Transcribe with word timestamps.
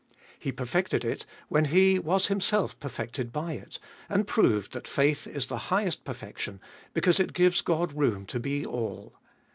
He 0.39 0.51
perfected 0.51 1.05
it 1.05 1.27
when 1.47 1.65
He 1.65 1.99
was 1.99 2.25
Himself 2.25 2.79
perfected 2.79 3.31
by 3.31 3.53
it, 3.53 3.77
and 4.09 4.25
proved 4.25 4.71
that 4.73 4.87
faith 4.87 5.27
is 5.27 5.45
the 5.45 5.57
highest 5.69 6.03
perfection, 6.05 6.59
because 6.95 7.19
it 7.19 7.33
gives 7.33 7.61
God 7.61 7.93
room 7.93 8.25
to 8.25 8.39
be 8.39 8.65
all. 8.65 9.13